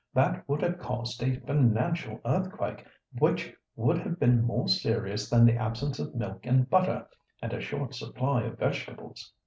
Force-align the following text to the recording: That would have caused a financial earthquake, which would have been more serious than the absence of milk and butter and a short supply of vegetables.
That 0.15 0.49
would 0.49 0.63
have 0.63 0.79
caused 0.79 1.21
a 1.21 1.39
financial 1.41 2.19
earthquake, 2.25 2.87
which 3.19 3.53
would 3.75 3.99
have 3.99 4.19
been 4.19 4.41
more 4.41 4.67
serious 4.67 5.29
than 5.29 5.45
the 5.45 5.53
absence 5.57 5.99
of 5.99 6.15
milk 6.15 6.43
and 6.47 6.67
butter 6.67 7.07
and 7.39 7.53
a 7.53 7.61
short 7.61 7.93
supply 7.93 8.41
of 8.45 8.57
vegetables. 8.57 9.31